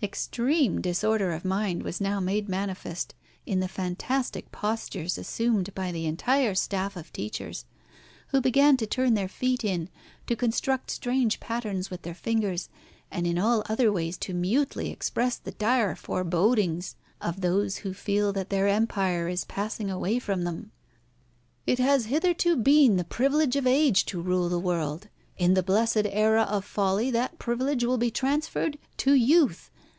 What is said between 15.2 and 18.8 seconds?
the dire forebodings of those who feel that their